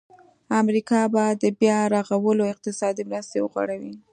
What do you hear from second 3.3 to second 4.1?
وغواړي.